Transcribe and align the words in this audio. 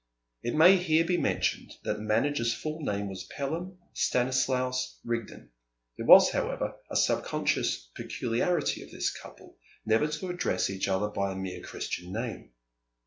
It 0.41 0.55
may 0.55 0.77
here 0.77 1.05
be 1.05 1.17
mentioned 1.19 1.75
that 1.83 1.97
the 1.97 2.01
manager's 2.01 2.55
full 2.55 2.79
name 2.81 3.07
was 3.07 3.25
Pelham 3.37 3.77
Stanislaus 3.93 4.99
Rigden; 5.05 5.51
it 5.95 6.07
was, 6.07 6.31
however, 6.31 6.73
a 6.89 6.95
subconscious 6.95 7.87
peculiarity 7.93 8.81
of 8.81 8.89
this 8.89 9.11
couple 9.11 9.57
never 9.85 10.07
to 10.07 10.29
address 10.29 10.71
each 10.71 10.87
other 10.87 11.09
by 11.09 11.33
a 11.33 11.35
mere 11.35 11.61
Christian 11.61 12.11
name. 12.11 12.49